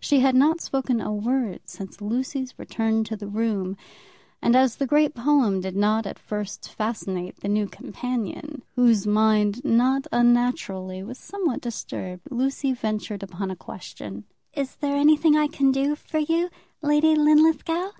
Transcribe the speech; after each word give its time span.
She 0.00 0.18
had 0.18 0.34
not 0.34 0.60
spoken 0.60 1.00
a 1.00 1.12
word 1.14 1.60
since 1.66 2.00
Lucy's 2.00 2.58
return 2.58 3.04
to 3.04 3.14
the 3.16 3.28
room; 3.28 3.76
and 4.42 4.56
as 4.56 4.74
the 4.78 4.84
great 4.88 5.14
poem 5.14 5.60
did 5.60 5.76
not 5.76 6.08
at 6.08 6.18
first 6.18 6.68
fascinate 6.74 7.36
the 7.36 7.46
new 7.48 7.68
companion, 7.68 8.64
whose 8.74 9.06
mind 9.06 9.64
not 9.64 10.08
unnaturally 10.10 11.04
was 11.04 11.18
somewhat 11.18 11.60
disturbed, 11.60 12.26
Lucy 12.32 12.72
ventured 12.72 13.22
upon 13.22 13.48
a 13.48 13.54
question. 13.54 14.24
"Is 14.54 14.74
there 14.74 14.96
anything 14.96 15.36
I 15.36 15.46
can 15.46 15.70
do 15.70 15.94
for 15.94 16.18
you, 16.18 16.50
Lady 16.82 17.14
Linlithgow?" 17.14 17.90